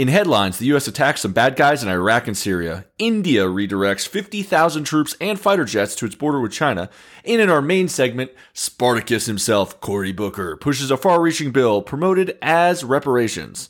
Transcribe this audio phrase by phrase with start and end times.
[0.00, 0.88] In headlines, the U.S.
[0.88, 2.86] attacks some bad guys in Iraq and Syria.
[2.98, 6.88] India redirects 50,000 troops and fighter jets to its border with China.
[7.22, 12.38] And in our main segment, Spartacus himself, Cory Booker, pushes a far reaching bill promoted
[12.40, 13.68] as reparations.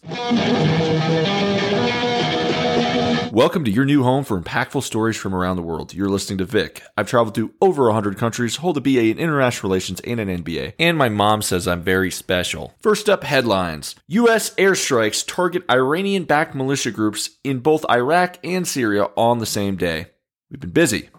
[3.33, 5.95] Welcome to your new home for impactful stories from around the world.
[5.95, 6.83] You're listening to Vic.
[6.97, 10.73] I've traveled to over 100 countries, hold a BA in International Relations and an MBA,
[10.80, 12.75] and my mom says I'm very special.
[12.80, 14.53] First up, headlines U.S.
[14.57, 20.07] airstrikes target Iranian backed militia groups in both Iraq and Syria on the same day.
[20.51, 21.10] We've been busy.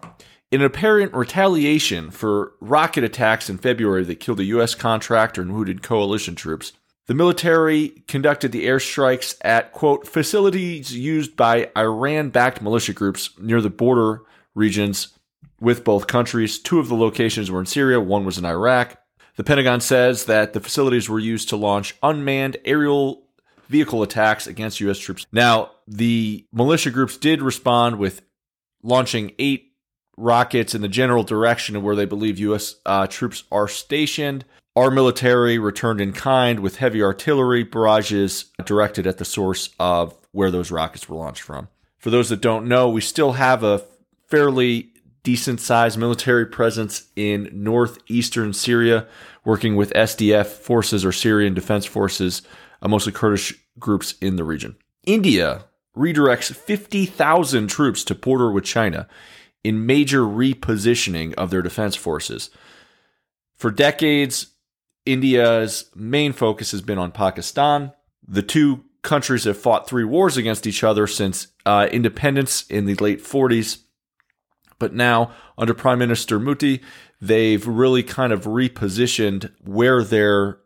[0.50, 4.74] In apparent retaliation for rocket attacks in February that killed a U.S.
[4.74, 6.74] contractor and wounded coalition troops,
[7.06, 13.60] the military conducted the airstrikes at, quote, facilities used by Iran backed militia groups near
[13.60, 14.22] the border
[14.54, 15.18] regions
[15.60, 16.58] with both countries.
[16.58, 18.98] Two of the locations were in Syria, one was in Iraq.
[19.36, 23.24] The Pentagon says that the facilities were used to launch unmanned aerial
[23.68, 24.98] vehicle attacks against U.S.
[24.98, 25.26] troops.
[25.32, 28.22] Now, the militia groups did respond with
[28.82, 29.72] launching eight
[30.16, 32.76] rockets in the general direction of where they believe U.S.
[32.84, 34.44] Uh, troops are stationed.
[34.74, 40.50] Our military returned in kind with heavy artillery barrages directed at the source of where
[40.50, 41.68] those rockets were launched from.
[41.98, 43.82] For those that don't know, we still have a
[44.28, 44.92] fairly
[45.22, 49.06] decent sized military presence in northeastern Syria,
[49.44, 52.40] working with SDF forces or Syrian Defense Forces,
[52.80, 54.76] uh, mostly Kurdish groups in the region.
[55.04, 55.64] India
[55.96, 59.06] redirects 50,000 troops to border with China
[59.62, 62.50] in major repositioning of their defense forces.
[63.54, 64.51] For decades,
[65.04, 67.92] India's main focus has been on Pakistan.
[68.26, 72.94] The two countries have fought three wars against each other since uh, independence in the
[72.94, 73.82] late 40s.
[74.78, 76.80] But now, under Prime Minister Modi,
[77.20, 80.58] they've really kind of repositioned where they're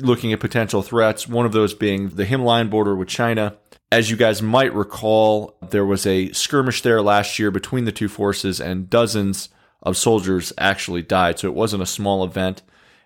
[0.00, 1.28] looking at potential threats.
[1.28, 3.56] One of those being the Himalayan border with China.
[3.90, 8.08] As you guys might recall, there was a skirmish there last year between the two
[8.08, 9.50] forces, and dozens
[9.82, 11.38] of soldiers actually died.
[11.38, 12.62] So it wasn't a small event.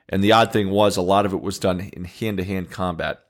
[0.09, 2.71] And the odd thing was, a lot of it was done in hand to hand
[2.71, 3.21] combat.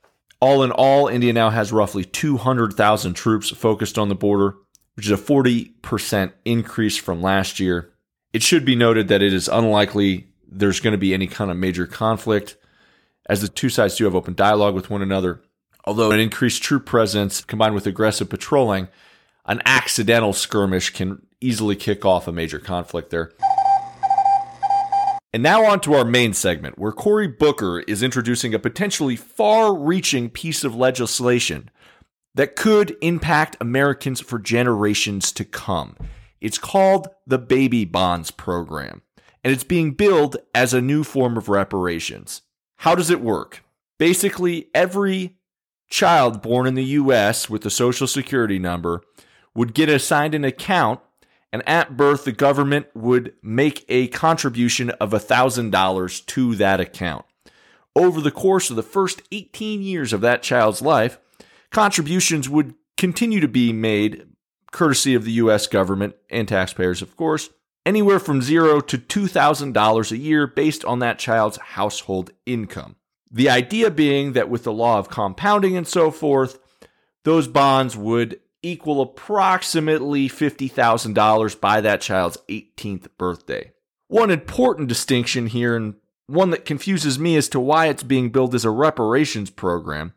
[0.41, 4.57] All in all, India now has roughly 200,000 troops focused on the border,
[4.95, 7.93] which is a 40% increase from last year.
[8.33, 11.57] It should be noted that it is unlikely there's going to be any kind of
[11.57, 12.57] major conflict,
[13.29, 15.41] as the two sides do have open dialogue with one another.
[15.85, 18.89] Although an increased troop presence combined with aggressive patrolling,
[19.47, 23.33] an accidental skirmish can easily kick off a major conflict there.
[25.33, 29.75] And now on to our main segment, where Cory Booker is introducing a potentially far
[29.75, 31.71] reaching piece of legislation
[32.35, 35.97] that could impact Americans for generations to come.
[36.41, 39.03] It's called the Baby Bonds Program,
[39.43, 42.43] and it's being billed as a new form of reparations.
[42.77, 43.65] How does it work?
[43.99, 45.37] Basically, every
[45.89, 49.03] child born in the US with a social security number
[49.55, 51.01] would get assigned an account
[51.53, 57.25] and at birth, the government would make a contribution of $1,000 to that account.
[57.95, 61.19] Over the course of the first 18 years of that child's life,
[61.71, 64.27] contributions would continue to be made,
[64.71, 65.67] courtesy of the U.S.
[65.67, 67.51] government and taxpayers, of course,
[67.87, 72.97] anywhere from zero to $2,000 a year based on that child's household income.
[73.31, 76.59] The idea being that with the law of compounding and so forth,
[77.25, 83.73] those bonds would equal approximately $50,000 by that child's 18th birthday.
[84.09, 85.95] One important distinction here, and
[86.27, 90.15] one that confuses me as to why it's being billed as a reparations program,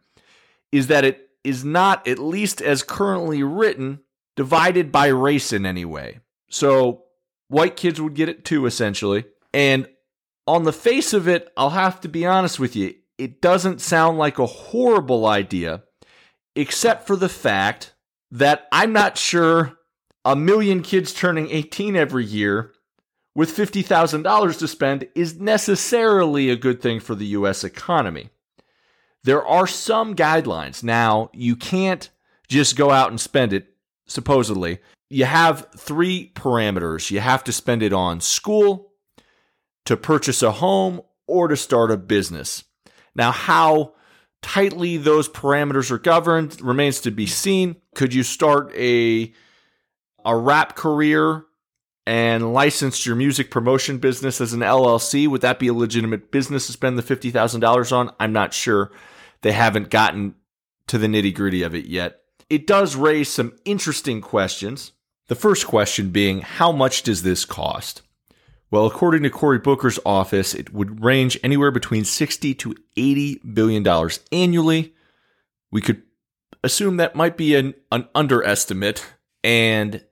[0.71, 3.99] is that it is not, at least as currently written,
[4.35, 6.19] divided by race in any way.
[6.49, 7.03] So
[7.47, 9.25] white kids would get it too, essentially.
[9.53, 9.87] And
[10.47, 14.17] on the face of it, I'll have to be honest with you, it doesn't sound
[14.17, 15.83] like a horrible idea,
[16.55, 17.93] except for the fact
[18.31, 19.77] that I'm not sure
[20.25, 22.73] a million kids turning 18 every year
[23.35, 28.29] with $50,000 to spend is necessarily a good thing for the US economy.
[29.23, 30.83] There are some guidelines.
[30.83, 32.09] Now, you can't
[32.47, 33.67] just go out and spend it,
[34.07, 34.79] supposedly.
[35.09, 37.11] You have three parameters.
[37.11, 38.93] You have to spend it on school,
[39.85, 42.63] to purchase a home, or to start a business.
[43.15, 43.93] Now, how
[44.41, 47.75] tightly those parameters are governed remains to be seen.
[47.95, 49.33] Could you start a
[50.25, 51.45] a rap career
[52.05, 55.27] and license your music promotion business as an LLC?
[55.27, 58.11] Would that be a legitimate business to spend the fifty thousand dollars on?
[58.19, 58.91] I'm not sure.
[59.41, 60.35] They haven't gotten
[60.87, 62.21] to the nitty gritty of it yet.
[62.49, 64.91] It does raise some interesting questions.
[65.27, 68.01] The first question being, how much does this cost?
[68.71, 73.83] Well, according to Cory Booker's office, it would range anywhere between 60 to 80 billion
[73.83, 74.93] dollars annually.
[75.71, 76.03] We could
[76.63, 79.05] assume that might be an, an underestimate
[79.43, 80.03] and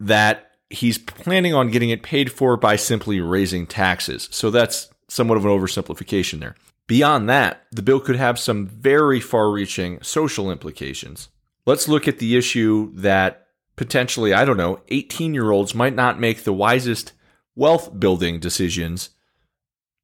[0.00, 4.28] that he's planning on getting it paid for by simply raising taxes.
[4.30, 6.56] So that's somewhat of an oversimplification there.
[6.86, 11.28] Beyond that, the bill could have some very far reaching social implications.
[11.66, 13.46] Let's look at the issue that
[13.76, 17.12] potentially, I don't know, 18 year olds might not make the wisest
[17.56, 19.10] wealth building decisions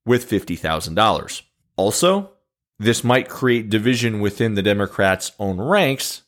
[0.06, 1.42] with $50,000.
[1.76, 2.30] Also,
[2.78, 6.22] this might create division within the Democrats' own ranks,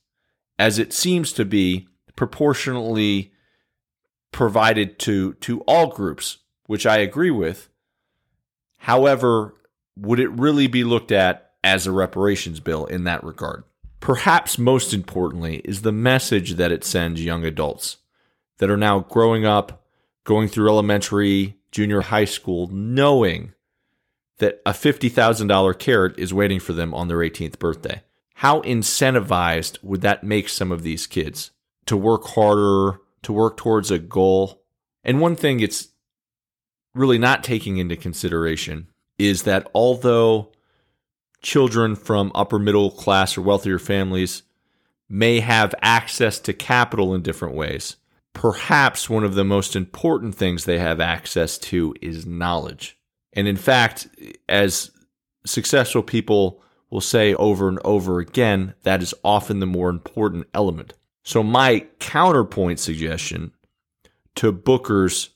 [0.58, 3.32] as it seems to be proportionally
[4.32, 7.68] provided to, to all groups, which I agree with.
[8.78, 9.54] However,
[9.96, 13.64] would it really be looked at as a reparations bill in that regard?
[14.00, 17.98] Perhaps most importantly is the message that it sends young adults
[18.58, 19.81] that are now growing up,
[20.24, 23.52] going through elementary, junior high school, knowing
[24.38, 28.02] that a $50,000 carrot is waiting for them on their 18th birthday.
[28.36, 31.52] How incentivized would that make some of these kids
[31.86, 34.62] to work harder, to work towards a goal?
[35.04, 35.88] And one thing it's
[36.94, 38.88] really not taking into consideration
[39.18, 40.52] is that although
[41.40, 44.42] children from upper middle class or wealthier families
[45.08, 47.96] may have access to capital in different ways,
[48.32, 52.98] perhaps one of the most important things they have access to is knowledge.
[53.32, 54.08] And in fact,
[54.48, 54.90] as
[55.46, 60.94] successful people will say over and over again, that is often the more important element.
[61.24, 63.52] So, my counterpoint suggestion
[64.34, 65.30] to Booker's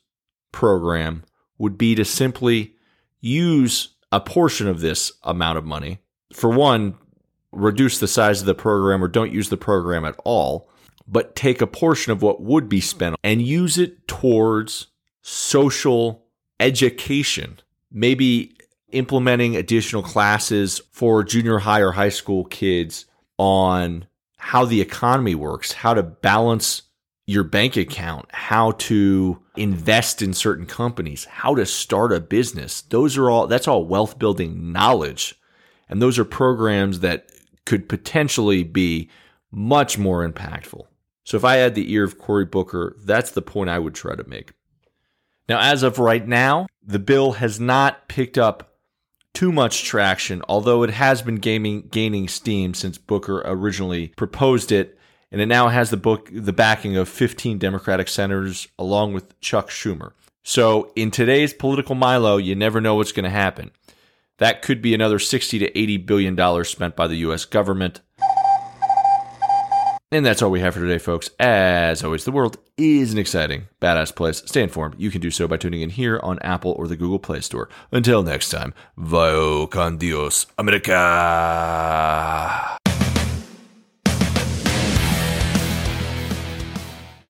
[0.53, 1.25] program
[1.59, 2.75] would be to simply
[3.21, 5.99] use a portion of this amount of money.
[6.33, 6.97] For one,
[7.53, 10.69] reduce the size of the program or don't use the program at all,
[11.09, 14.89] but take a portion of what would be spent and use it towards
[15.23, 16.25] social
[16.61, 17.59] education
[17.91, 18.57] maybe
[18.91, 23.07] implementing additional classes for junior high or high school kids
[23.39, 24.07] on
[24.37, 26.83] how the economy works, how to balance
[27.27, 32.83] your bank account, how to invest in certain companies, how to start a business.
[32.83, 35.35] Those are all that's all wealth building knowledge.
[35.89, 37.31] And those are programs that
[37.65, 39.11] could potentially be
[39.51, 40.87] much more impactful.
[41.27, 44.15] So if I had the ear of Cory Booker, that's the point I would try
[44.15, 44.53] to make.
[45.49, 48.77] Now, as of right now, the bill has not picked up
[49.35, 54.99] too much traction, although it has been gaining, gaining steam since Booker originally proposed it,
[55.33, 59.69] and it now has the book the backing of 15 Democratic senators along with Chuck
[59.69, 60.13] Schumer.
[60.45, 63.73] So, in today's political Milo, you never know what's going to happen.
[64.39, 68.01] That could be another 60 to 80 billion dollars spent by the US government.
[70.13, 71.31] And that's all we have for today, folks.
[71.41, 74.41] As always, the world is an exciting, badass place.
[74.47, 74.95] Stay informed.
[74.99, 77.69] You can do so by tuning in here on Apple or the Google Play Store.
[77.91, 80.95] Until next time, Vio con Dios, America.